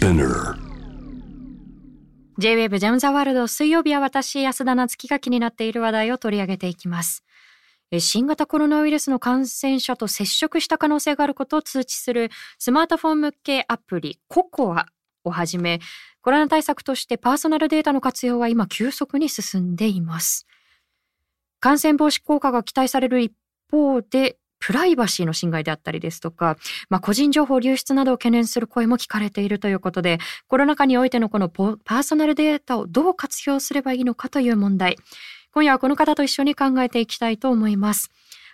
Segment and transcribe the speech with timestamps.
[0.00, 0.56] Spinner.
[2.38, 7.22] J-WAVE ジャムザワールド水曜日は私安田なつきが気になっている話題を取り上げていきます。
[7.98, 14.86] 新型コロナウイルスの感染者と接触した可能性があることを通知するスマートフォン向けアプリココア
[15.24, 15.80] をはじめ
[16.22, 20.46] コロナ対策としてパーソナルデータの活用は今急速に進んでいます。
[21.58, 23.34] 感染防止効果が期待される一
[23.70, 26.56] 方でプライバシーの侵害であったりですとか、
[26.88, 34.96] まあ、個人情報流出などを懸念する声も聞かれているということで、コロナ禍においてのこのパーソナルデータをどう活用すればいいのかという問題。
[35.52, 38.10] 今夜はこの方と一緒に考えていきたいと思います。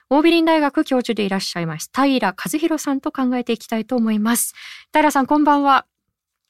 [0.08, 4.54] オービリン大学教授でいらっしゃいます、平和弘さんと考えていきたいと思います。
[4.92, 5.84] 平さん、こんばんは。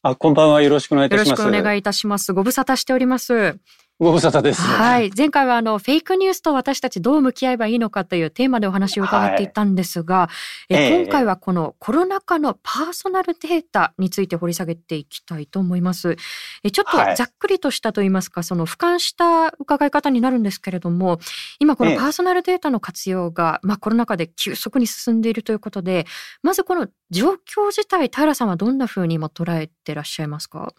[0.02, 0.62] あ、こんばんは。
[0.62, 1.28] よろしくお願いいたします。
[1.40, 2.32] よろしくお願いいたします。
[2.32, 3.58] ご無沙汰しております。
[3.98, 5.10] ご無沙汰です、はい。
[5.16, 10.30] 前回はあの、フェイクニュースと私たちどう向き合えばいいのかというテーマでお話を伺っていたんですが、は
[10.68, 11.02] い、え。
[11.02, 16.18] 今回はこのコロナ禍のパーソナルデータについて掘り下げていきたいと思います。
[16.62, 21.18] えちょっとざっくりとしたといいますか、その俯瞰した伺い方になるんですけれども、
[21.58, 26.04] 今このパーソナルデータの活用が、まあコロナ禍で急速に進んでいるということで、
[26.42, 30.74] まずこの状況自体、平さんはどんなふうに今捉えてらっしゃいますか？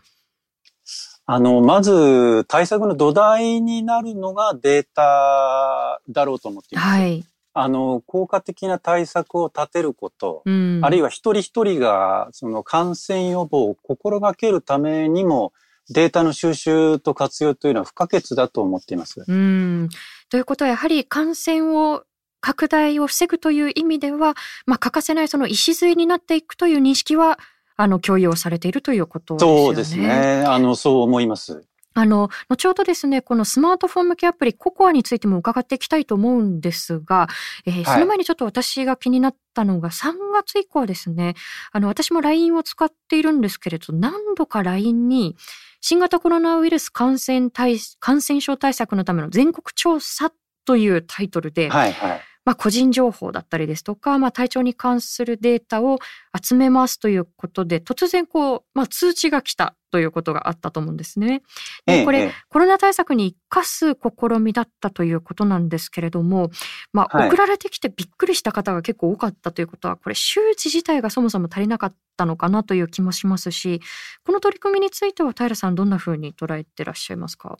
[1.29, 6.89] あの、まず対策の土台になるのがデータだろうと思っています。
[6.89, 7.25] はい。
[7.53, 15.51] あの、効果的な対策を立てること、うん、あるいは一人一人がその感染予防を心がけるためにも、
[15.89, 19.25] データの収集と活用というのは不可欠だと思っています。
[19.27, 19.89] うん。
[20.29, 22.03] ということはやはり感染を
[22.39, 27.39] 拡大を防ぐという意味では、まあ、欠かせないその礎になっていくという認識は
[27.77, 29.65] あの、共有をされているということですよね。
[29.65, 30.43] そうですね。
[30.45, 31.63] あの、そう思います。
[31.97, 37.27] あの、後ほどですね、このスマートフォン向けアプリココアについても伺っていきたいと思うんですが、
[37.65, 41.33] えー、その前にちょっと私が気になったのが3月以降ですね、
[41.71, 45.35] あの、私も LINE を使っているんですけれど、何度か LINE に
[45.81, 50.31] 新型コロナウイルス感染対、感染症対策のための全国調査
[50.65, 55.99] というタイトルで、はいはい、まあ、個人情報だったりですとか、まあ、体調に関するデータを
[56.41, 61.41] 集めますということで、突然こう、まあ、通知が来たということがあったと思うんですね。
[61.85, 66.49] でこれ、ええ、コロナ対策に生かす試みだったということなんですけれども、
[66.93, 73.81] まあ、送られてきてびっくりした方が結構多かったということは、これ周知自体がそもそも足りなかったのかなという気もしますし、
[74.25, 77.57] この取り組みについては平さんどんなふうに捉えてらっしゃいますか？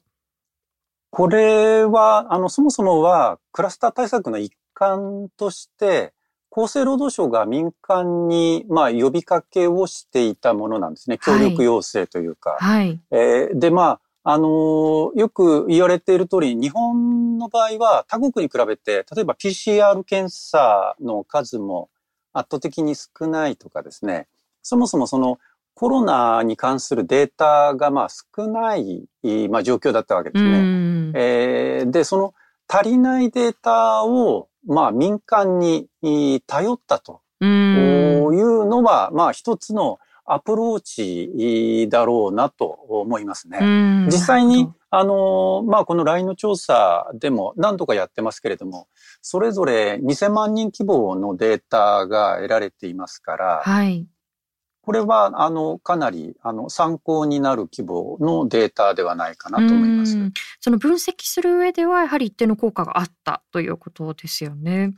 [1.09, 6.13] これは、あの、そもそもはクラスター対策の一環として、
[6.51, 11.17] 厚生労働省が民間に、まあ、呼びかけをしていたものなんですね。
[11.17, 12.57] 協力要請というか。
[12.59, 12.99] はい。
[13.11, 21.89] えー、で、まあ、あのー、よく言われている通り、日本の場合は他国に比べて、例えば PCR 検査の数も
[22.33, 24.27] 圧倒的に少ないとかですね、
[24.61, 25.39] そもそもその
[25.73, 29.07] コロナに関するデータがまあ少ない、
[29.49, 31.11] まあ、状況だったわけですね。
[31.15, 32.33] えー、で、その
[32.67, 35.87] 足りないデータをまあ民間に
[36.45, 37.21] 頼ったと。
[37.39, 43.59] いうのは、まあ一つのアプローチだろうなと思いますね。
[44.07, 48.87] 実際に、あの、まあこの LINE の調査でも何度かやってますけれども、
[49.21, 54.05] それぞれ2000万人規模のデータが得られていますから、はい、
[54.87, 60.15] これは、あの、かなり、あの、参考になる規模のデータではないかなと思います。
[60.61, 64.93] その分析する上では、やはり一定の効果があったということですよね。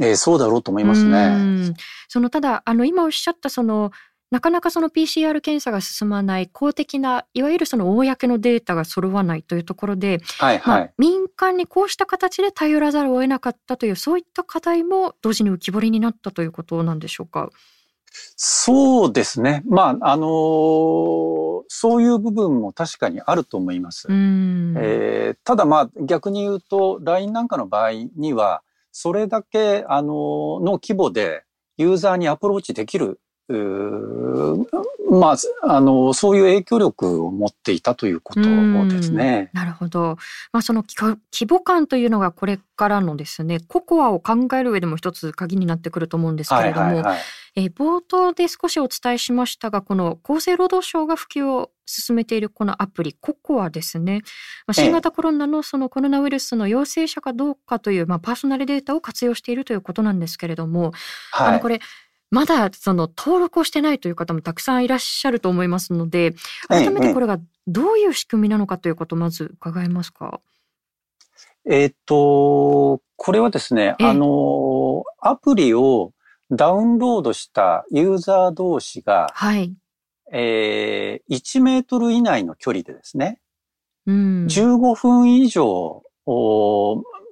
[0.00, 1.74] えー、そうだろうと思いますね。
[2.06, 3.90] その、ただ、あの、今おっしゃったその、
[4.30, 17.50] なかなかその PCR 検査が進まない公的ないわゆるその公のデータが揃わないというところで、はいはい、まあ、民間にこうした形で頼らざるを得なかったというそういった課題も同時に浮き彫りになったということなんでしょうか。
[18.36, 19.62] そうですね。
[19.66, 24.08] まあ、あのー、そういう部分も確かにあると思います。
[24.10, 28.62] えー、ただまあ逆に言うと LINE なんかの場合には
[28.92, 31.44] それだけあのー、の規模で
[31.76, 38.40] ユーザーにアプローチできるまあ、あの、そういう影響力を持っていたということ
[38.88, 39.50] ですね。
[39.54, 40.18] なるほど。
[40.52, 47.18] まあ、その規模感というのがこれからのですね、ココアを考える上でも一つ鍵になってくると思うんですけれども、はいはいはい、
[47.56, 54.20] え冒頭で少しお伝えしましたが、この厚生労働省が普及を進めているこのアプリ、ココアですね。
[54.66, 60.92] まあ、新型コロナのそのコロナウイルスの陽性者かどうかという、まあ、パーソナルデータを活用しているということなんですけれども、
[61.32, 61.80] はい、あの、これ、
[62.30, 66.34] まだその登録をしてないという方もたくさんいらっしゃると思いますので、
[66.68, 70.40] 改めてこれがどういう仕組みなのかということをまず伺えますか？
[71.70, 76.12] えっ、と、これはですね、あの、アプリを
[76.50, 79.74] ダウンロードしたユーザー同士が、はい。
[80.32, 83.40] えー、1メートル以内の距離でですね、
[84.06, 86.02] うん、15分以上、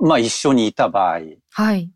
[0.01, 1.21] まあ、一緒にいた場合、
[1.51, 1.91] はい。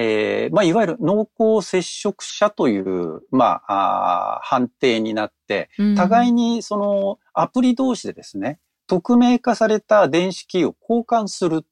[0.00, 11.64] えー、まあ、いわゆる濃厚接触者という、まあ、あ判定になって、互いにそのアプリ同士でですね、匿名化された電子キーを交換する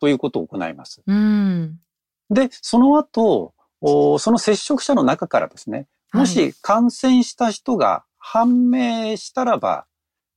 [0.00, 1.02] ということを行います。
[1.04, 1.80] うん、
[2.30, 9.86] で、その後、その接触者の中からですね、もし感染した人が判明したらば、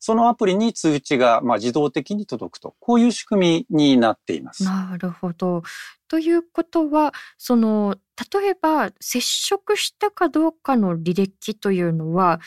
[0.05, 4.63] そのアプリに通知がまあ自動的に届くと、こういう仕組みになっています。
[4.63, 5.63] なるほど。
[6.07, 7.95] ということは、その、
[8.31, 12.39] 例えば接触したかどうかの履歴というのは、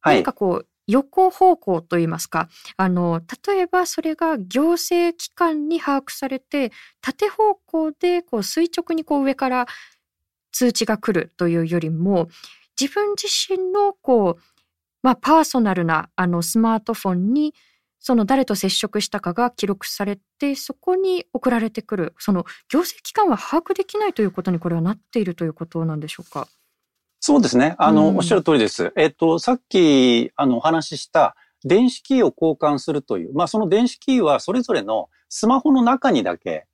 [0.00, 2.48] はい、何かこう、横方向といいますか、
[2.78, 6.72] あの、例えばそれが行政機関に把握されて、
[7.02, 9.66] 縦方向でこう垂直にこう上から
[10.50, 12.28] 通知が来るというよりも、
[12.80, 14.42] 自分自身のこう、
[15.02, 17.54] まあ、パーソナルなあのスマートフォンに
[17.98, 26.48] その誰と接触したかが記録されてそこに送られてくるその行政機関は把握できないということにこれはなっているということなんでしょうか？
[27.24, 27.76] そうですね。
[27.78, 28.92] あの、うん、おっしゃる通りです。
[28.96, 36.66] えっと、さっき、あの、お話しした電子キーを交換するという、まあ、その電子キーはそれぞれのスマホの中にだけ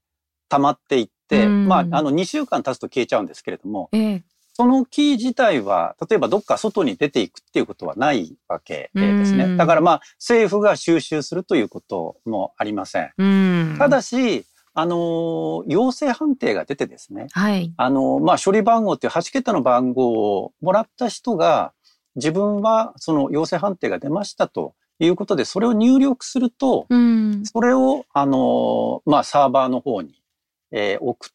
[0.48, 4.24] 溜まっていって、うん、まあ、あの、2週間経つと消えちゃうんですけれども、ええ、
[4.58, 9.56] そのキー自体は、例えばどっか外に出ていくっていうことはないわけですね。
[9.56, 13.76] だからまあ、政府が収集するということもありません。
[13.78, 17.28] ただし、あの、陽性判定が出てですね。
[17.30, 17.72] はい。
[17.76, 21.72] あの、まあ、処理番号っていう8桁の番号をもらった人が、
[22.16, 26.88] 自分はその陽性判定が出ましたということで、それを入力すると、
[27.44, 30.20] それを、あの、まあ、サーバーの方に、
[30.72, 31.30] えー、送っ、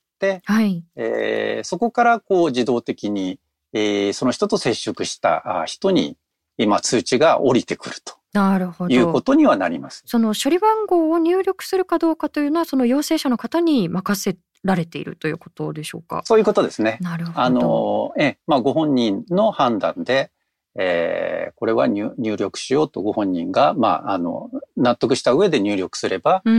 [0.45, 3.39] はい、えー、そこからこう自動的に、
[3.73, 6.17] えー、その人と接触した人に
[6.57, 8.13] 今通知が降りてくると。
[8.33, 8.93] なるほど。
[8.93, 10.03] いうことにはなります。
[10.07, 16.23] その処理番号を入力するかどうかというのは、その陽性者の方に任せられているということでしょうか？
[16.25, 16.97] そういうことですね。
[17.01, 17.39] なるほど。
[17.39, 20.31] あの、え、まあ、ご本人の判断で、
[20.75, 26.49] えー、これは入力しようとご本人が、まあ、あの、納得した上で入力すれば、え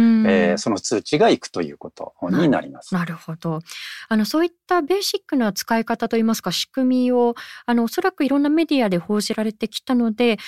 [0.55, 2.95] ー、その通知がいくということになります。
[2.95, 3.61] なるほど。
[4.09, 7.35] あの、そういったベーシックな使い方といいますか、仕組みを、
[7.67, 10.39] あの、おそらくいろんなメディアで報じられてきたので、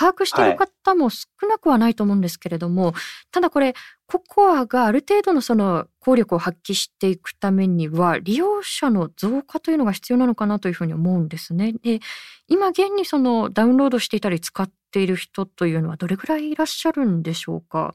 [0.00, 2.94] 把握している方も少なくはないと思うんですけれども、はい、
[3.30, 3.74] ただこれ、
[4.06, 11.74] ココアがある程度のその効力を発揮していくためには、利用者の増加というのが必要なのかなというふうに思うんですね。
[11.82, 12.00] で、
[12.48, 17.94] 今現にそのダウンロードしていたり使っている人というのはどれぐらいいらっしゃるんでしょうか？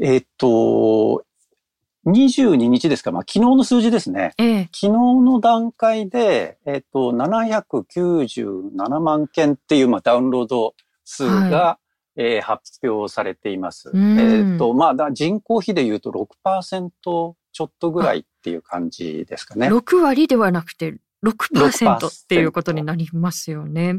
[0.00, 1.24] えっと、
[2.06, 4.32] 22日ですか、まあ、昨日の数字ですね。
[4.38, 10.74] ええ、昨日の段階で、えっと、797万件っていう、まあ、ダウンロード
[11.10, 11.78] 数が、は
[12.16, 13.90] い、えー、発表されています。
[13.94, 16.90] えっ、と、まあ、人口比で言うと6%
[17.52, 19.68] ちょっとぐらいっていう感じですかね。
[19.68, 23.98] 6割ではなくて6%っていうことになりますよね。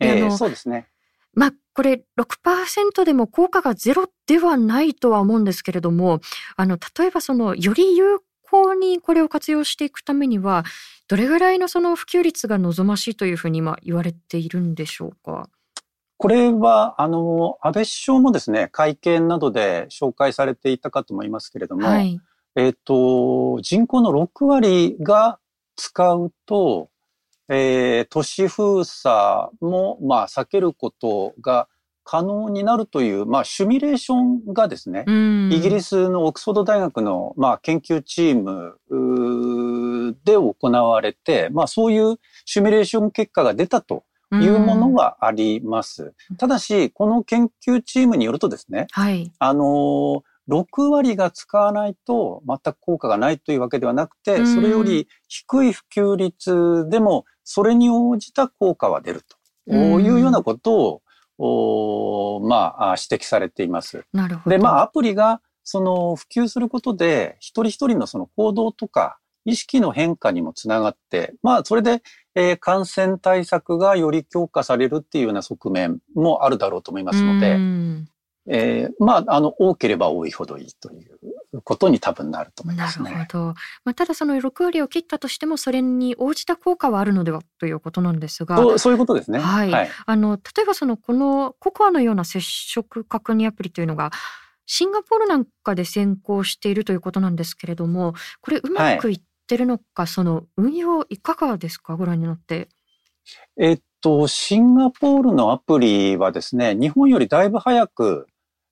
[0.00, 0.88] えー、そうですね。
[1.34, 6.20] まあ、これ6%でも効果がゼロではないとは思うんですけれども、
[6.56, 8.20] あの、例えばその、より有
[8.50, 10.64] 効にこれを活用していくためには、
[11.08, 15.48] どれぐらいのその普及率が望ましいというふうに今言われているんでしょうか？
[16.22, 22.20] これは、あの、安倍首相もですね、会見などで紹介されていたかと思いますけれども、はい、
[22.54, 25.40] えっ、と、人口の6割が
[25.74, 26.90] 使うと、
[27.48, 31.66] えー、都市封鎖も、まあ、避けることが
[32.04, 35.04] 可能になるという、まあ、シミュレーションがですね、
[35.50, 38.78] イギリスのオックスフォード大学の、まあ、研究チーム
[40.24, 46.14] で行われて、まあ、そういうシミュレーション結果が出たというものはあります。
[46.38, 59.22] ただし、この研究チームによるとですね、はい、あの、6割が使わないと全く効果がないというわけではなくて、それより低い普及率でもそれに応じた効果は出る
[59.66, 61.02] というようなこと
[61.38, 64.04] を、まあ、指摘されています。
[64.12, 64.56] なるほど。
[64.56, 72.02] で、まあ、アプリがその普及することで、一人一人のその行動とか意識の変化にもつながって、まあ、それで
[72.34, 77.58] えー、感染対策がより強化されるっていうような側面もあるだろうと思いますので、
[78.48, 80.96] えー、まあ、あの、多ければ多いほどいいとい
[81.52, 83.10] うことに多分なると思いますね。
[83.10, 83.44] なるほど。
[83.84, 88.56] まあ、ただその6割を切ったとしても、それに応じた効果はあるのではということなんですが。
[88.56, 89.38] そうそういうことですね。
[89.38, 89.70] はい。
[89.70, 94.10] はい、あの、例えばその、このココアのような接触確認アプリというのが、
[94.64, 99.20] シンガポールなんかで先行しているということなんですけれども、これうまくいっ
[99.52, 102.68] ってるのか、その運用いかがですか、ご覧になって。
[103.60, 108.26] えっと、シンガポールのアプリはですね、日本よりだいぶ早く、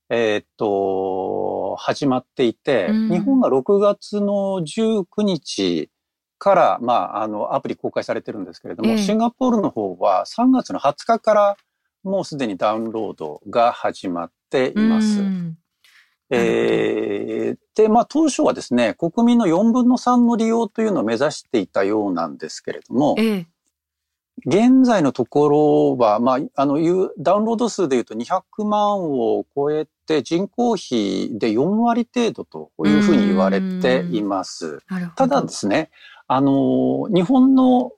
[0.08, 5.90] えー、っと、始まっていて、うん、日本が6月の19日
[6.38, 11.56] から、まあ、あの、アプリ公開されてるんですけれども、えー、シンガポールの方は3月の20日から
[12.02, 15.20] もうすでにダウンロードが始まっています。
[15.20, 15.58] うん
[16.30, 23.44] えー、で、まあ当初はですね、国民の4分の3の利用というのを目指していたようなんですけれども、えー、
[24.46, 26.76] 現在のところは、まあ、あの、
[27.18, 34.80] ダウンロード数でいうと200万を超えて人口比で4割程度というふうに言われています。
[35.16, 35.90] ただですね、
[36.26, 37.92] あの、日本の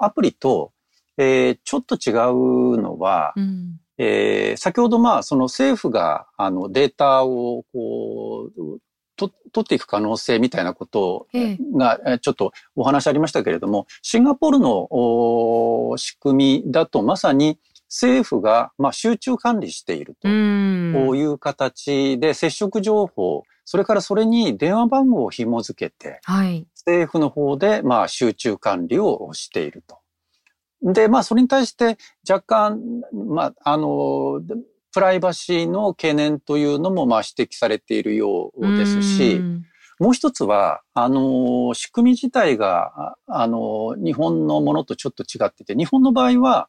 [0.00, 0.72] アプリと、
[1.16, 8.80] えー、ちょっと違うのは、うんえー、先ほどまあその政府があのデータをこう
[9.16, 11.28] と取っていく可能性みたいなこと
[11.76, 17.58] がちょっとお話ありましたけれども、シンガポールの仕組みだとまさに
[17.88, 26.20] 政府がまあ集中管理しているという形で接触情報、それからそれに電話番号を紐付けて、
[26.74, 29.98] 政府の方でまあ集中管理をしていると。
[30.84, 31.96] で、まあ、それに対して
[32.28, 32.80] 若干、
[33.12, 34.42] まあ、あの、
[34.92, 39.40] プライバシーの懸念というのも、まあ、指摘されているようですし、
[39.98, 46.68] もう一つは、あの、仕組み自体が、あの、日本のものとちょっと違ってて、日本の場合は、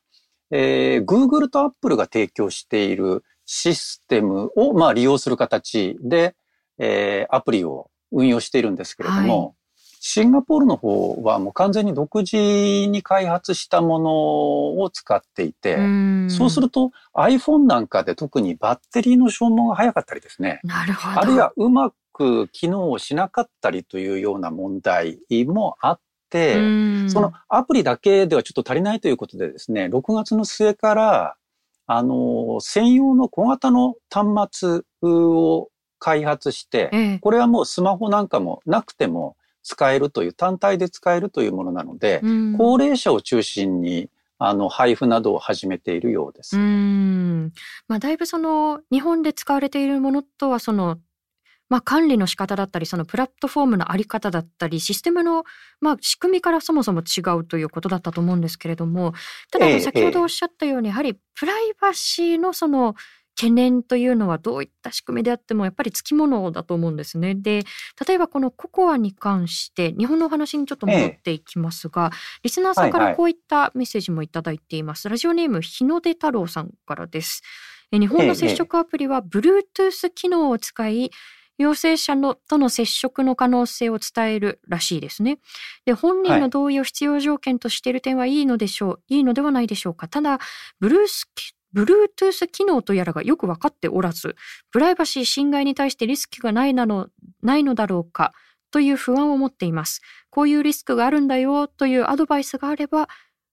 [0.50, 6.36] えー、Google と Apple が提供しているシステムを、まあ、利用する形で、
[6.78, 9.56] えー、アプリを運用しているんですけれども、はい
[10.08, 14.12] シンガポールの方はもう完全に独自に開発したもの
[14.80, 20.60] を使っていて、うそうすると iPhone なんかで特にバッテリーの消耗が早かったりですね。
[20.64, 21.22] なるほど。
[21.22, 26.54] あるいはうまく機能しなかったりというような問題もあって、
[27.10, 31.36] そのアプリだけではちょっと足りないということでですね、6月の末から、
[31.88, 39.36] あの、専用の小型の端末を開発して、これはもうスマホなんかもなくても
[39.66, 46.58] 使えるという、単体で使えるというものなので、うん、高齢者を中心にあの、配布などを始めているようです。
[46.58, 47.54] うん。
[47.88, 50.98] まあ、だいぶその、日本で使われているものとは、その、
[51.70, 55.46] まあ、管理の仕方だったり、そのプラットフォームのあり方だったり、システムの、
[55.80, 59.14] まあ、仕組みからそもそも違うということだったと思うんですけれども、
[59.52, 62.94] ただ、先ほどおっしゃったように、やはりプライバシーのその、
[63.36, 67.36] 懸念というのはどういった仕組みであってもやっぱりつきものだと思うんですね。
[67.36, 67.64] で
[68.08, 75.08] 例えばこのココアに関して日本のお話にちょっと戻っていきますが、ええ、リスナーさんからこういったメッセージもいただいています。
[75.08, 77.44] はいはい、ラジオネーム日の出太郎さんからです。
[77.92, 81.12] 日本の接触アプリは Bluetooth 機能を使い、
[81.58, 85.40] 陽性者のとの接触の可能性を伝えるらしいですね。
[85.86, 90.08] で本人の同意を必要条件としている点はいいのでしょう、はい、いいのではないでしょうか。
[90.08, 90.40] ただ、
[90.80, 91.30] ブルース
[91.76, 94.36] Bluetooth 機能とやらがよく分かっておらず、
[94.72, 97.10] プライバシー侵害に対してリスクがないなの
[97.42, 98.34] ないのだろうか
[98.72, 100.02] という不安を持っています。
[100.30, 103.08] こういうリスクがあるんだよというアドバイスがあれば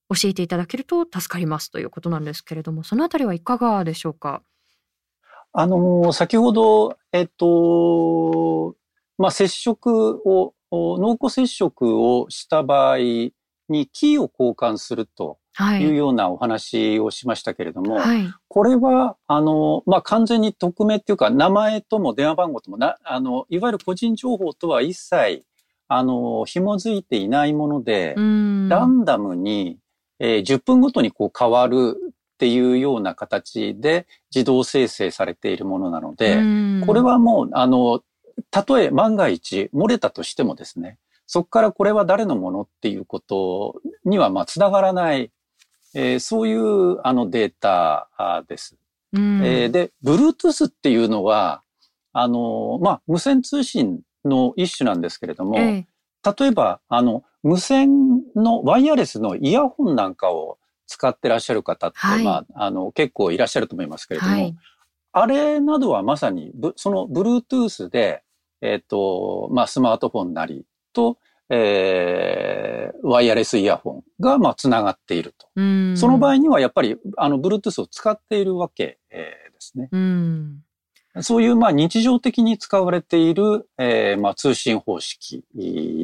[0.09, 4.43] 教えていただけると助かりますということなんですけれども、そのあたりはいかがでしょうか？
[5.53, 8.75] あの、先ほど、えっと、
[9.19, 12.99] まあ、接触を、濃厚接触をした場合
[13.69, 15.39] にキーを交換すると
[15.79, 15.87] い。
[15.87, 25.45] うようなお話をしましたけれども、はい、これは、あの、まあ、完全に匿名っていうか、名前とも電話番号ともな、あの、いわゆる個人情報とは一切、
[25.89, 29.79] あの、紐づいていないもので、ランダムに、
[30.19, 36.37] えー、10分ごとにこう変わるっていうような形で自動生成されているものなので、
[36.87, 38.01] これはもう、あの、
[38.51, 45.31] たとえ万が一漏れたとしてもですね、そこからこれは誰のものっていうことにはまあ繋がらない
[45.95, 48.09] えー、そういうあのデータ
[48.49, 48.77] です。
[49.13, 51.63] うん、えー、で、Bluetooth っていうのは、
[52.13, 64.57] あの、まあ、無線通信の一種なんですけれども、えー、例えば、あの、無線のワイヤレスのイヤホンなんかを使ってらっしゃる方って、はい、まあ、あの、結構いらっしゃると思いますけれども、はい、
[65.13, 68.23] あれなどはまさに、その Bluetooth で、
[68.61, 71.19] えっ、ー、と、まあ、スマートフォンなりと、
[71.55, 75.49] えー、ワイヤレスイヤホンが、まあ、つながっていると。
[75.97, 79.91] その場合には、やっぱり、あの、Bluetooth を使っているわけ、えー、ですね。
[79.93, 79.97] う
[81.21, 85.45] そういう、まあ、日常的に使われている、えー、まあ、通信方式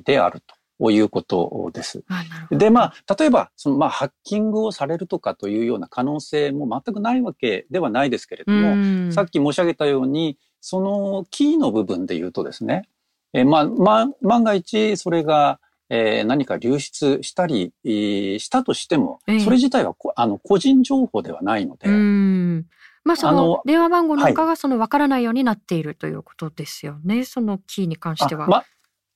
[0.05, 0.43] である
[0.78, 2.05] ということです。
[2.50, 12.87] で、まあ、例えば、その、まあ、ハッキングをされるとかというような可能性も全くないわけではないですけれども、さっき申し上げたように、そのキーの部分で言うとですね、
[13.32, 22.66] えまあ、ま、万が一それが、えー、何か流出したり、したとしても、ええそれ自体はこあの個人情報ではないので、うん。
[23.04, 27.25] まあその電話番号なんかがその分からないようになっているということですよね。
[27.25, 28.44] そのキーに関しては。
[28.44, 28.64] あま、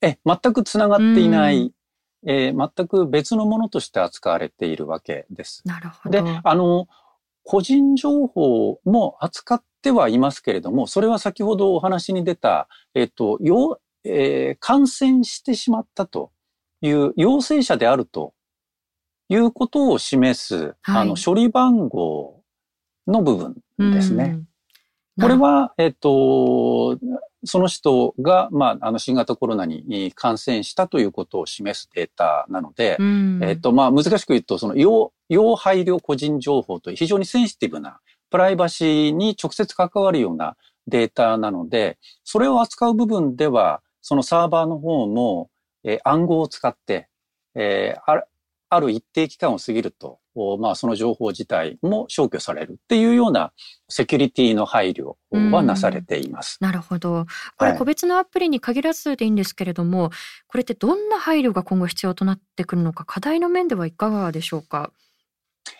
[0.00, 1.72] え、全くつながっていない、
[2.26, 5.62] えー全く別のものとして扱われているわけです。
[5.64, 6.86] なるほでど。、あの、
[7.44, 16.30] 個人情報も扱ってはいますけれども、それは先ほどお話に出た、えっ、と、よえー感染してしまったと
[16.80, 18.34] いう陽性者であると
[19.28, 22.42] いうことを示す、はいあの、処理番号
[23.06, 24.36] の部分ですね。
[25.16, 25.22] うん。
[25.22, 26.98] これは、えっと、
[27.44, 40.56] その人が、まあ、あの、新型コロナに感染したということを示すデータなので、うん、えっと、まあ、難しく言うと、その、要、要配慮個人情報という非常にセンシティブな、プライバシーに直接関わるような
[40.86, 45.48] データなので、それを扱う部分では、そのサーバーの方も、
[45.84, 47.08] えー暗号を使って、
[47.54, 48.24] えーある
[48.74, 53.52] ある一定期間を過ぎると、おまあ、その情報自体も消去されるっていうような
[53.90, 55.16] セキュリティの配慮
[55.50, 56.56] はなされています。
[56.62, 57.26] なるほど。
[57.58, 60.10] これはい個別のアプリに限らずでいいんですけれども、
[60.46, 64.90] これってどんな配慮が今後必要となってくるのか、課題の面ではいかがでしょうか？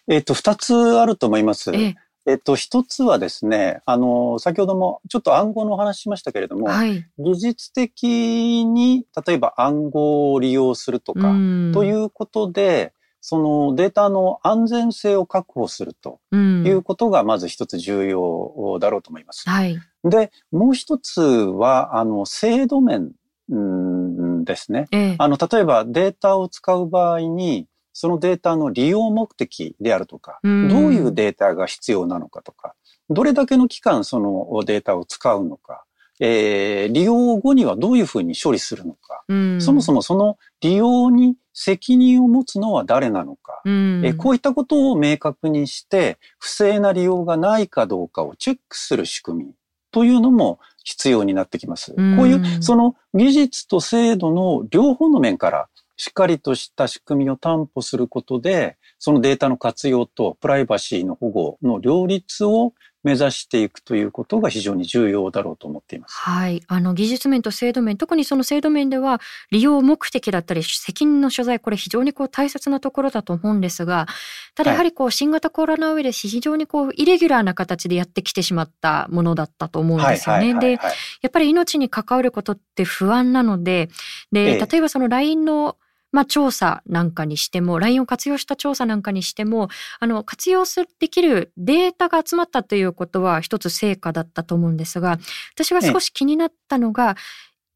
[0.07, 1.75] えっと、二つあると思います。
[1.75, 1.95] え
[2.27, 7.05] えっと、一つはですね、あの、先ほどもちょっと暗号のお話ししましたけれどえ、も、はい。
[7.19, 19.49] 技術的に、例えば暗号を利用するとか、んということで、そのデータの安全性を確保するとうんいうことがまず一つ重要だろうと思います。
[19.49, 19.79] はい。
[20.05, 23.13] で、もう一つは、あの、制度面
[23.49, 24.89] うんですね。
[24.91, 30.69] ええ、あの、例えばデータを使う場合に、そのデータの利用目的であるとか、うん。
[30.69, 32.75] どういうデータが必要なのかとか、
[33.11, 35.85] どれだけの期間そのデータを使うのか、
[36.21, 39.61] えー利用後にはどういうふうに処理するのか、うん。
[39.61, 44.03] そもそもその利用に責任を持つのは誰なのか、うん。
[44.05, 49.55] えーこういったことを明確にして、不正な利用がないかどうかをチェックする仕組み
[49.91, 51.95] というのも必要になってきます。
[51.97, 52.17] うん。
[52.17, 62.73] こういう、その技術と制度の両方の面から、しっかりとした仕組みを担保することで、そのデータの活用とプライバシーの保護の両立を
[63.05, 66.15] 目指していくということが非常に重要だろうと思っています。
[66.15, 66.63] はい。
[66.69, 74.07] あの、技術面と制度面、特にその制度面では、利用目的だったり、責任の所在、これ非常にこう大切なところだと思うんですが、
[74.55, 80.55] ただやはりこう、新型コロナウイルス、非常にこう、イレギュラーな形でやってきてしまったものだったと思うんですよね。
[80.55, 80.93] で、はい。
[81.23, 83.89] やっぱり命に関わることって不安なので、
[84.31, 85.77] で、ええ例えばその LINE の
[86.13, 95.19] まあ、調査なんかにしても、LINE を活用した調査なんかにしても、あの、活用する、できるデータが集まったということは一つ成果だったと思うんですが、
[95.55, 97.17] 私が少し気になったのが、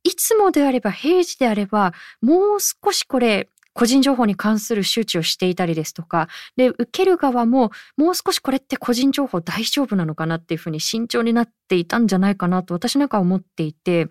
[0.05, 14.09] いつもであれば、平時であれば、もう少しこれ、個人情報に関する周知をしていたりですとか、で、受ける側も、もう少しこれって個人情報大丈夫なのかなっていうふうに慎重になっていたんじゃないかなと私なんかは思っていて、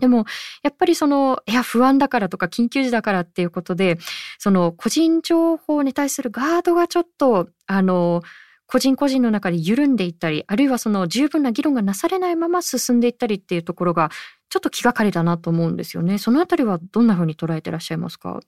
[0.00, 0.24] でも、
[0.62, 3.98] やっぱりその、いや、不安だからとか、緊急時だからっていうことで、
[4.38, 8.22] その、個人情報に対するガードがちょっと、あの、
[8.66, 14.10] 個人個人の中で緩んでいったり、あるいはその十分な議論がなされないまま進んでいったりっていうところが、
[14.48, 16.18] ちょっと気がかりだなと思うんですよね。
[16.18, 18.40] そのあたりはどんなふうに捉えてらっしゃいますか？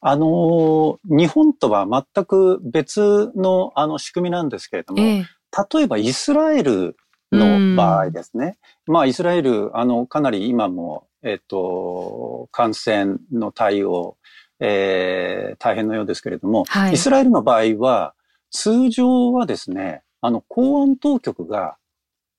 [0.00, 5.26] あの、日本とは全く別のあの仕組みなんですけれども、ええ。
[5.72, 6.96] 例えばイスラエル
[7.32, 8.58] の場合ですね。
[8.86, 14.16] まあ、イスラエル、あの、かなり今も、えっと、感染の対応、
[14.60, 18.14] えー大変のようですけれども、はいイスラエルの場合は、
[18.50, 21.76] 通常はですね、あの、公安当局が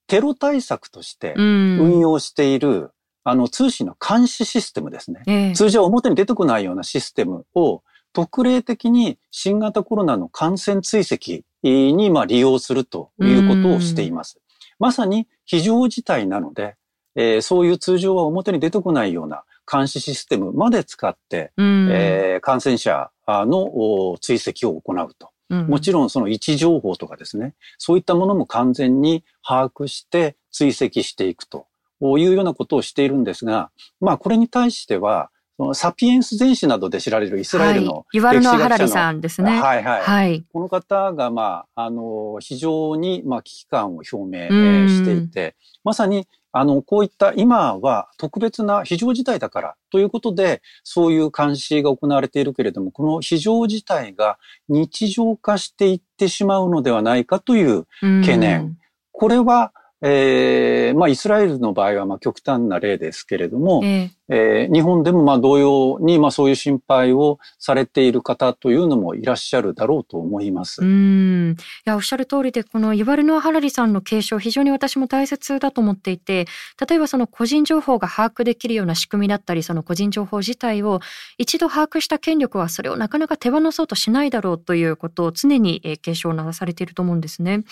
[0.07, 1.79] テロ対策としてうん。
[1.79, 2.91] 運用している、
[3.23, 5.21] あの、通信の監視システムですね。
[5.27, 5.53] ええ。
[5.53, 14.39] 通常表に出てこないようなシステムを特例的に新型コロナの感染追跡にまあ利用するということをしています。
[14.79, 16.75] まさに非常事態なので、
[17.15, 21.89] えーそういう通常は表に出てこないような監視システムまで使って、うん。
[21.91, 25.29] えー感染者のお追跡を行うと。
[25.49, 25.67] うん。
[25.67, 31.67] もちろんその位置情報とかですね、そういったものも完全に把握して追跡していくと
[32.01, 35.31] いうようなことをしているんですが、まあこれに対しては、
[35.73, 39.59] サピエンス全史などで知られるイスラエルの、はい、ユバルノア・ハラリんさんですね。
[39.59, 40.01] はいはい。
[40.01, 40.45] はい。
[40.53, 57.85] この方が、まあ、あの、非常に、まあ、危機感を表明していて、まさに、あの、こういった今は特別な非常事態だからということで、そういう監視が行われているけれども、この非常事態が日常化していってしまうのではないかという
[58.21, 58.77] 懸念
[59.19, 70.81] これは、えー、まあ、イスラエルの場合は、まあ、極端な例ですけれども、ええー、日本でも、まあ、同様に、まあ、そういう心配をされている方というのもいらっしゃるだろうと思います。
[70.81, 71.51] うん。
[71.51, 76.45] いや、おっしゃる通りで、このユバルノア・ハラリさんの継承、非常に私も大切だと思っていて、
[76.87, 81.01] 例えばその個人情報が把握できるような仕組みだったり、その個人情報自体を
[81.37, 87.63] 一度把握した権力はそれをなかなか手放そうとしないだろうということを常に継承なされていると思うんですね。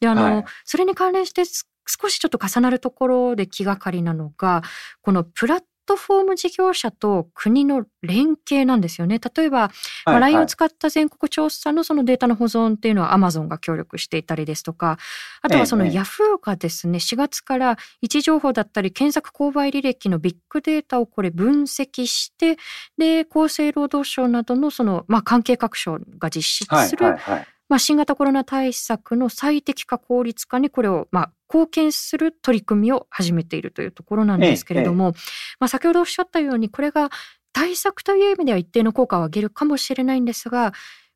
[0.00, 1.44] で、あの、はい、それに関連して
[1.86, 4.62] 少しちょっと重なるところで気がかりなのが、
[5.02, 9.20] このプラットフォーム事業者と国の連携なんですよね。
[9.36, 9.70] 例えば、は
[10.08, 14.98] いはい、LINE を使った全国調査のそのデータの保存っていうのは Amazon が協力していたりですとか、
[15.40, 22.58] あとはその Yahoo がですね、4月から位置情報だったり検索購買履歴のビッグデータをこれ分析して、
[22.98, 27.46] で、厚生労働省などのその、まあ、関係各省が実施する、はいはいはい。
[27.68, 35.12] まあ、新型コロナ対策の最適化効率化にこれを、まあ、貢献する取り組みを始めているというところなんですけれども、ええ、
[35.60, 37.10] まあ、先ほどおっしゃったようにこれが
[37.52, 40.72] 対策という意味では一定の効果を上げるかもしれないんですが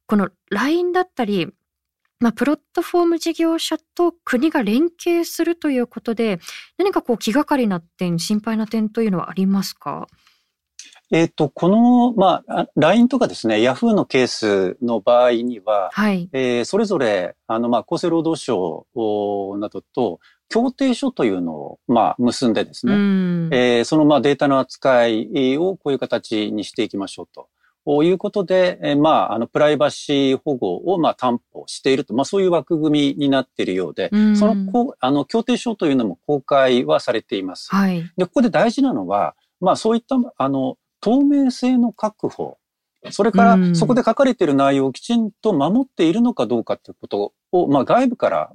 [0.07, 1.49] この LINE だったり
[2.21, 6.39] まあ、プラットフォーム事業者と国が連携するということで
[6.77, 10.07] 何かこう気がかりな点心配な点というのはありますか？
[11.13, 18.87] えっ、ー、と、この、まあ、LINE とかですね、Yahoo のケースの場合には、はい、えー、それぞれ、あの、まあ、厚生労働省
[19.59, 27.49] などと、協定書というのを、まあ、結んでですね、えー、その、まあ、データの扱いをこういう形にしていきましょうと。
[27.87, 37.69] ということで、えー、まあ、あの、プライバシー保護を、まあ、担保していると、まあ、そういう枠組みになっているようで、うその、こう、あの、協定書というのも公開はされています。
[37.75, 38.03] はい。
[38.17, 42.59] で、ここで大事なのは、まあ、そういった、あの、透明性の確保、
[43.11, 48.51] それからそこで書かれている内容をきちんと守っているのかどうかということを、まあ、外部から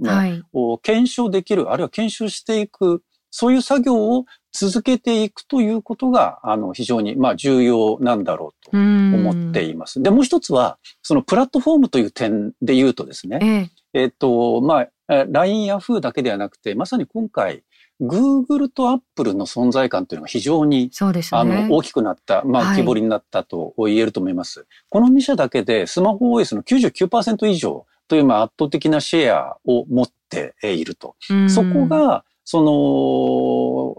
[0.54, 10.02] も検証できる、はい、あるいは検証していく、そういう作業を続けていくということが、あの、非常に、まあ、重要なんだろうと思っています。
[10.02, 17.64] で、もう一つは、そのプラットフォームという点で言うとですね、えっ、ー、と、まあ、LINE や Yahoo だけではなくて、まさに今回、
[18.02, 24.60] Google と Apple の存在感というのが非常に、ね、あの大きくなった、まあ、木彫りになったと言えると思います。
[24.60, 31.16] はい、この2社だけでスマホ OS の99%以上というまあ圧倒的なシェアを持っていると。
[31.48, 32.62] そこが、そ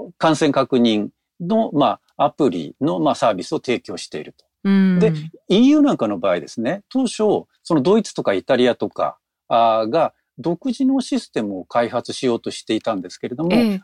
[0.06, 1.09] の、感染確認
[1.40, 4.44] の、まあ、アプリの、まあ、サービスを提供していると。
[5.00, 5.12] で、
[5.48, 13.83] EU なんかの場合ですね、当初、そのドイツとかイタリアとかが、独自のシステムを開発しようとしていたんですけれども、ええ、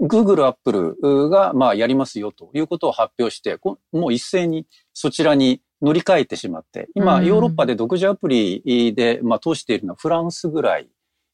[0.00, 3.58] Google、Apple がまあやりますよということを発表して、
[3.92, 10.88] もう一斉にそちらに乗り換えてしまって、今、ヨーロッパで独自アプリで、まあ、通しているのはフランスぐらい。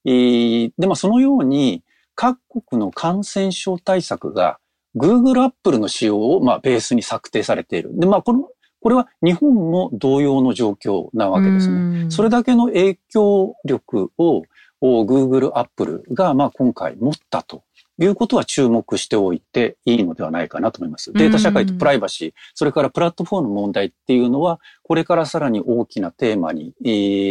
[0.05, 1.85] で、まあ、そのように、
[2.15, 4.59] 各国の感染症対策が
[4.97, 7.91] Google、Apple の仕様を、まあ、ベースに策定されている。
[7.97, 8.49] で、まあ、この、
[8.81, 12.11] これは日本も同様の状況なわけですね。
[12.11, 14.43] それだけの影響力を
[14.81, 17.65] Google、Apple がまあ今回持ったと
[18.01, 21.13] いうことは注目しておいていいのではないかなと思います。
[21.13, 26.75] データ社会とプライバシー、それからプラットフォームの問題っていうのは、これからさらに大きなテーマに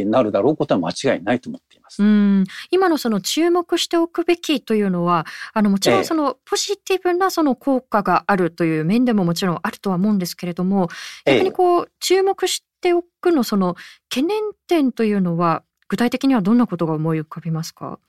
[0.05, 2.03] なるだろうことは間違いないと思っています。
[2.03, 2.43] うん。
[2.69, 10.89] 今のその注目しておくべきというのは、あのもちろんそのポジティブなその効果があるという面でももちろんあるとは思うんですけれども、
[11.25, 13.75] 逆にこう注目しておくのその
[14.09, 17.99] 懸念点というのは具体的にはどんなことが思い浮かびますか？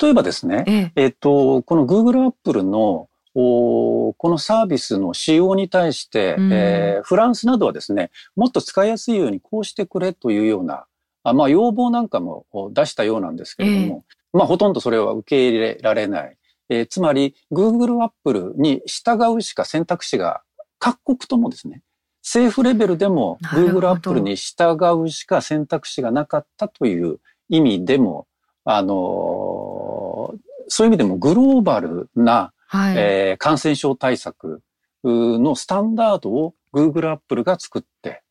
[0.00, 0.92] 例えばですね、ええ。
[0.96, 10.84] えっと、この Google、Apple のおこのサービスの使用に対して、うん、えー、フランスなどはですね、もっと使いやすいようにこうしてくれというような、
[11.24, 16.36] あまあ、要望なんかも出したようなんですけれども、えー、まあ、ほとんどそれは受け入れられない。
[16.68, 20.42] えー、つまり、Google、Apple に従うしか選択肢が
[20.78, 21.82] 各国ともですね、
[22.22, 28.26] 政府レベルでも Google、Apple に従うしか選択肢がなかったという意味でも、
[28.64, 30.34] あの
[30.68, 34.62] そういう意味でもグローバルな、はい、えー、感染症対策
[35.04, 38.22] のスタンダードを Google、Apple が作って、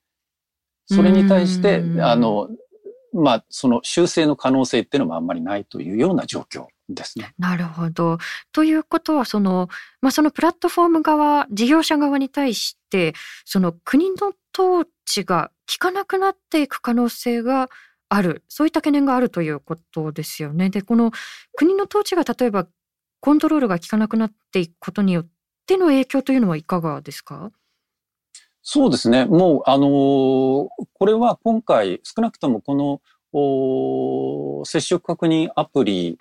[0.87, 2.49] それに対して、あの、
[3.13, 7.33] まあ、その修正の可能性っていうのもあんまりないというような状況ですね。
[7.37, 8.17] なるほど。
[8.51, 9.69] ということは、その、
[10.01, 13.13] まあ、そのプラットフォーム側、事業者側に対して、
[13.45, 17.69] その国の統治が効かなくなっていく可能性が
[18.09, 18.43] ある。
[18.49, 20.69] そういった懸念があるということですよね。
[20.69, 21.11] で、この
[21.55, 22.67] 国の統治が例えば
[23.21, 25.27] コントロールが効かなくなっていくことによっ
[25.65, 27.51] ての影響というのはいかがですか？
[28.63, 29.25] そうですね。
[29.25, 30.69] もう、あのー、こ
[31.05, 33.01] れは今回、少なくともこの
[34.65, 36.17] 接触確認アプリ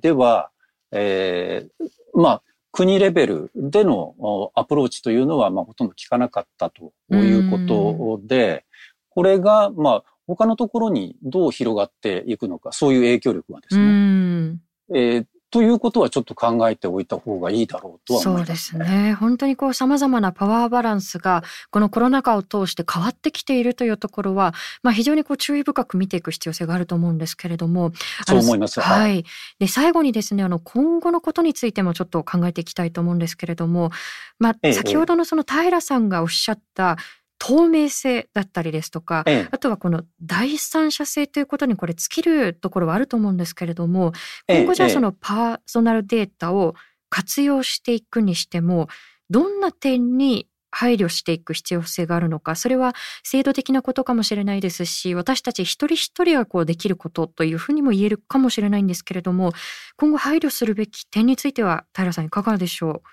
[0.00, 0.50] では、
[0.92, 8.64] えー、まあ、国レベルでのアプローチというのは、まあ、ほとんど効かなかったということで、
[9.10, 14.58] これが、まあ、他のところにどう広がっていくのか、そういう影響力がですね。
[14.92, 19.14] えー、ということはちょっと考えておいた方がいいだろうとは思います、ね、そうですね。
[19.14, 27.92] 本当にこう様々なパワーバランスがこのコロナ禍を通して変わってきているというところは、まあ非常にこう注意深く見ていく必要性があると思うんですけれども。
[28.26, 28.80] そう思います。
[28.80, 29.24] はい。
[29.60, 33.92] で、最後にですね、あの今後のことについてもちょっと考えていきたいと思うんですけれども、
[34.40, 36.96] まあ先ほどのその平さんがおっしゃった、
[37.38, 44.12] 透明性だったりですとか、ええ、あとはこの第三者性ということにこれ尽きるところはあると思うんですけれども
[44.48, 46.74] 今後じゃあそのパーソナルデータを
[47.10, 48.88] 活用していくにしても
[49.30, 59.52] どんな点に配慮していく必要性があるのかそれは制度的なことかもしれないですし私たち一人一人がこうできることというふうにも言えるかもしれないんですけれども
[59.96, 63.08] 今後配慮するべき点については平さんいかがでしょう？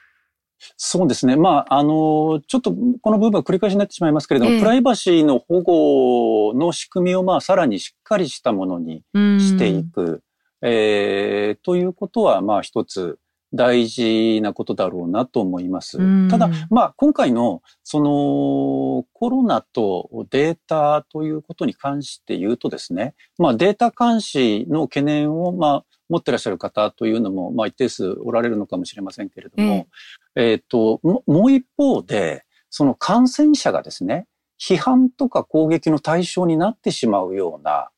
[0.78, 1.36] そうですね。
[1.36, 10.24] まあ、あの、ちょっとこの部分は繰り返しになってしまいますけれども、えプライバシーの保護の仕組みをまあ、さらにしっかりしたものにしていく、
[10.62, 13.20] えー、ということは、まあ、一つ
[13.54, 15.98] 大事なことだろうなと思います。
[16.30, 29.88] ただ、まあ、今回の、その、コロナとデータということに関して言うとですね、まあ、データ監視の懸念を、まあ、持ってらっしゃる方というのも、まあ、一定数おられるのかもしれませんけれども、
[30.36, 34.28] えっ、ー、と、もう一方で、その感染者がですね、
[34.60, 37.90] 批判とか攻撃の対象になってしまうような、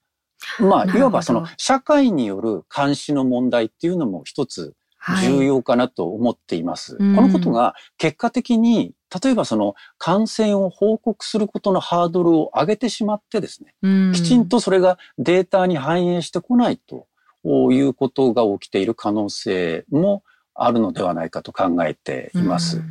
[0.59, 4.75] まあ、いわばその社会による監視の問題っていうのも一つ
[5.21, 6.95] 重要かなと思っています。
[6.95, 8.93] はい、このことが結果的に、
[9.23, 13.75] 例えばその感染を報告することのハードルを上げてしまってですね、
[14.13, 17.07] きちんとそれがデータに反映してこないと
[17.43, 20.23] いうことが起きている可能性も
[20.55, 22.81] あるのではないかと考えています。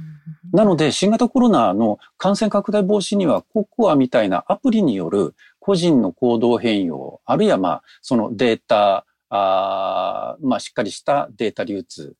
[0.52, 12.16] なので、新型コロナの感染拡大防止には、ココアみたいなアプリによる個人の行動変容、あるいはまあ、そのデータ、あまあ、しっかりしたデータ流通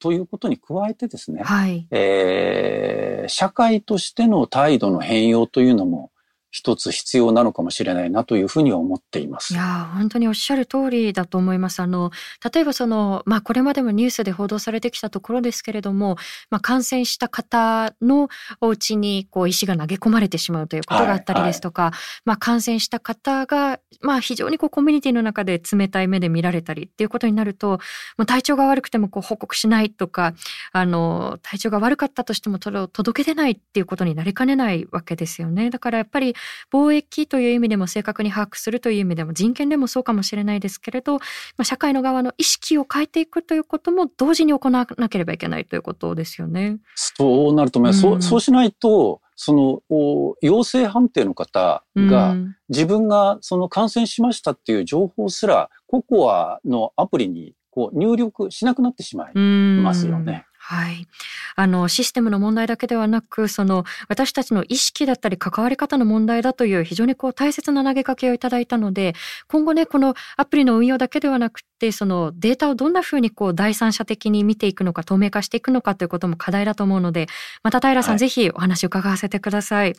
[0.00, 6.10] ということに加えてですね、はい、えー、社会としての態度の変容というのも
[6.50, 9.52] 一つ必要なのかもしれないなというふうには思っています。
[9.54, 11.80] いや本当におっしゃる通りだと思います。
[11.80, 12.10] あの
[12.52, 16.16] 例えばそのまあこれまでもニュースで報道されてきたところですけれども、
[16.50, 18.28] まあ感染した方の
[18.60, 27.80] お家にこう石が投げ込まれてしまうということがあったりですとか、はいはい、まあ感染した方がまあ非常にこうコミュニティの中で冷たい目で見られたりっていうことになると、
[28.16, 30.34] まあ、体調が悪くてもこう報告しないとか、
[30.72, 35.70] あの体調が悪かったとしても届け出ないっていうことになりかねないわけですよね。
[35.70, 36.34] だからやっぱり
[36.72, 41.20] 貿易という意味でも正確に把握するという意味でも人権でもそうかもしれないですけれど、ま
[41.58, 46.78] あ、社会の側の意識を変えていくということも同時に行わなければいけないということですよね。
[46.94, 48.06] そうなると思います。
[48.06, 52.34] うん、そうそうしないとその陽性判定の方が
[52.68, 60.46] 自分がその感染しましたっていう情報すらココアのアプリにこう入力しなくなってしまいますよね。
[60.68, 61.06] はい。
[61.54, 69.14] あの、システムの問題だけではなく、その、私たちの意識だったり関わり方の問題だという非常にこう大切な投げかけをいただいたので、
[69.46, 77.28] 今後ね、このアプリの運用だけではなくて、そのデータをどんなふうにこう第三者的に見ていくのか、透明化していくのかということも課題だと思うので、
[77.62, 79.94] また平さん、はい、ぜひお話を伺わせてください。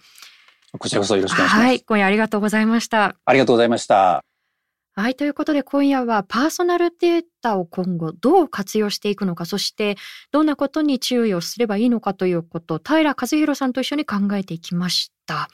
[0.78, 1.66] こちらこそよろしくお願いします。
[1.66, 1.80] はい。
[1.80, 3.16] 今夜ありがとうございました。
[3.24, 4.27] ありがとうございました。
[5.00, 5.16] はい。
[5.16, 9.96] ということで今夜はパーソナルデータを今後どう活用していくのか、そして
[10.32, 15.50] どんなことに注意をすればいいのかということを、平和弘さんと一緒に考えていきました。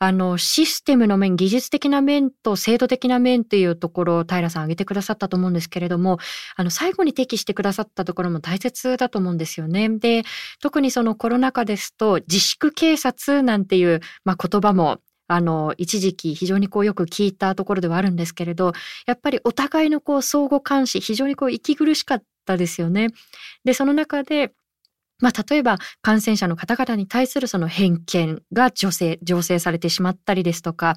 [0.00, 6.18] あの、システムの面、技術的な面と制度的な面というところを平さん挙げてくださったと思うんですけれども、
[6.56, 9.88] あの、最後に適してくださったところも大切だと思うんですよね。
[9.88, 10.24] で、
[10.60, 18.72] 特にそのコロナ禍ですと、自粛警察なんていう、まあ、言葉もあの、一時期非常にこうよく聞いたところではあるんですけれど、
[19.06, 23.08] やっぱりお互いのこう相互監視、非常にこう息苦しかったですよね。
[23.64, 24.52] で、その中で、
[25.20, 30.96] まあ、例えば感染者の方々に対するその偏見が女性、醸成されてしまったりですとか、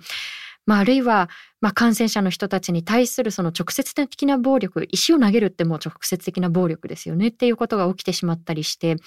[0.65, 8.97] まあ、あるいは、まあ、感染者の人たちに対するその直接的な暴力、石を投げるってもう直接的な暴力ですよねっていうことが起きてしまったりして、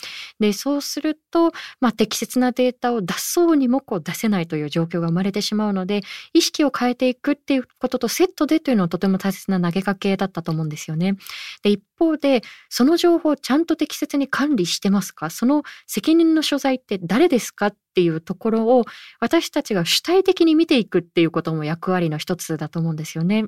[0.41, 11.17] で、そうすると、まあ、適切なデータを出そうにもこう出せないという状況が生まれてしまうので、意識を変えていくっていうこととセットでというのはとても大切な投げかけだったと思うんですよね。
[11.63, 15.31] で、一方で、その情報をちゃんと適切に管理してますか？
[15.31, 17.69] その責任の所在って誰ですか？
[17.69, 18.85] っていうところを
[19.19, 23.47] 私たちが主体的に見ていくっていうことも役割の一つつだと思うんですよね。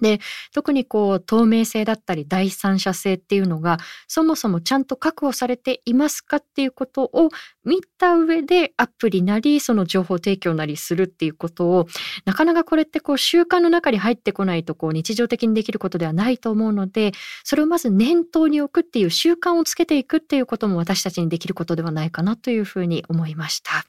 [0.00, 0.20] で
[0.52, 7.28] 特にこう透明性だったり第三者性っていうのがそもそもちゃんと確保されていますかっていうことを
[7.64, 11.86] 見た上でアプリなりその情報提供なりするっていうことを
[12.24, 17.12] なかなかこれってこう習慣の中に入ってこないとこう日常的にできることではないと思うので
[17.44, 23.84] それをまず念頭に置くっていう習慣をつけていくっていうことも私たちにできることではないかなというふうに思いました。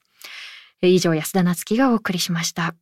[0.82, 2.76] 以上安田なつきがお送りしました。